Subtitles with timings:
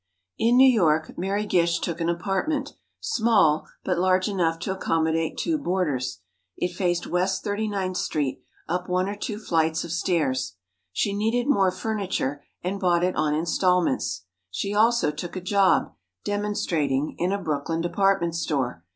[0.39, 6.21] In New York, Mary Gish took an apartment—small, but large enough to accommodate two boarders.
[6.57, 10.55] It faced West 39th Street, up one or two flights of stairs.
[10.91, 14.23] She needed more furniture and bought it on installments.
[14.49, 18.83] She also took a job—demonstrating, in a Brooklyn department store.